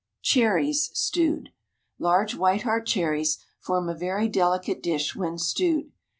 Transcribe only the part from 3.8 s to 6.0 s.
a very delicate dish when stewed.